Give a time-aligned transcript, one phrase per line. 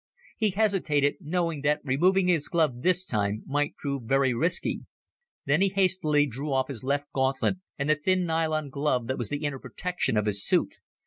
[0.35, 4.79] He hesitated, knowing that removing his glove this time might prove very risky.
[5.45, 9.29] Then he hastily drew off his left gauntlet and the thin nylon glove that was
[9.29, 10.77] the inner protection of his suit.